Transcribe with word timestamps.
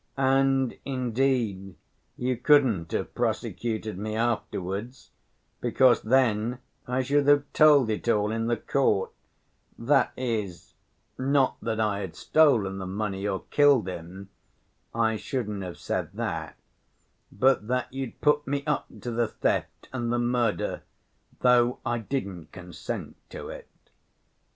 And, 0.17 0.79
indeed, 0.83 1.75
you 2.17 2.35
couldn't 2.35 2.91
have 2.91 3.13
prosecuted 3.13 3.99
me 3.99 4.15
afterwards, 4.15 5.11
because 5.59 6.01
then 6.01 6.57
I 6.87 7.03
should 7.03 7.27
have 7.27 7.43
told 7.53 7.91
it 7.91 8.09
all 8.09 8.31
in 8.31 8.47
the 8.47 8.57
court; 8.57 9.11
that 9.77 10.11
is, 10.17 10.73
not 11.19 11.57
that 11.61 11.79
I 11.79 11.99
had 11.99 12.15
stolen 12.15 12.79
the 12.79 12.87
money 12.87 13.27
or 13.27 13.43
killed 13.51 13.87
him—I 13.87 15.17
shouldn't 15.17 15.61
have 15.61 15.77
said 15.77 16.13
that—but 16.13 17.67
that 17.67 17.93
you'd 17.93 18.19
put 18.21 18.47
me 18.47 18.63
up 18.65 18.87
to 19.01 19.11
the 19.11 19.27
theft 19.27 19.87
and 19.93 20.11
the 20.11 20.17
murder, 20.17 20.81
though 21.41 21.77
I 21.85 21.99
didn't 21.99 22.51
consent 22.51 23.17
to 23.29 23.49
it. 23.49 23.67